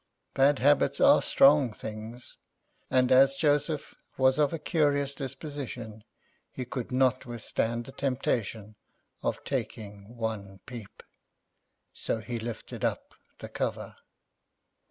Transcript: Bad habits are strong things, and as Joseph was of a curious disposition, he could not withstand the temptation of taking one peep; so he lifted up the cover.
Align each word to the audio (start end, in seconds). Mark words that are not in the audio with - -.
Bad 0.33 0.57
habits 0.57 0.99
are 0.99 1.21
strong 1.21 1.71
things, 1.73 2.35
and 2.89 3.11
as 3.11 3.35
Joseph 3.35 3.93
was 4.17 4.39
of 4.39 4.51
a 4.51 4.57
curious 4.57 5.13
disposition, 5.13 6.03
he 6.51 6.65
could 6.65 6.91
not 6.91 7.27
withstand 7.27 7.85
the 7.85 7.91
temptation 7.91 8.75
of 9.21 9.43
taking 9.43 10.17
one 10.17 10.59
peep; 10.65 11.03
so 11.93 12.17
he 12.17 12.39
lifted 12.39 12.83
up 12.83 13.13
the 13.37 13.47
cover. 13.49 13.93